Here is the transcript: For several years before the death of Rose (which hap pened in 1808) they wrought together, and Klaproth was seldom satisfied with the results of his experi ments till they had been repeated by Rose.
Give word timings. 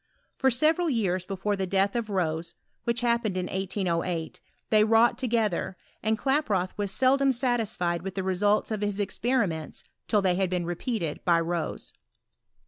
For 0.35 0.49
several 0.49 0.89
years 0.89 1.25
before 1.27 1.55
the 1.55 1.67
death 1.67 1.95
of 1.95 2.09
Rose 2.09 2.55
(which 2.85 3.01
hap 3.01 3.23
pened 3.23 3.37
in 3.37 3.45
1808) 3.45 4.39
they 4.71 4.83
wrought 4.83 5.15
together, 5.19 5.77
and 6.01 6.17
Klaproth 6.17 6.71
was 6.75 6.91
seldom 6.91 7.31
satisfied 7.31 8.01
with 8.01 8.15
the 8.15 8.23
results 8.23 8.71
of 8.71 8.81
his 8.81 8.97
experi 8.97 9.47
ments 9.47 9.83
till 10.07 10.23
they 10.23 10.33
had 10.37 10.49
been 10.49 10.65
repeated 10.65 11.23
by 11.23 11.39
Rose. 11.39 11.93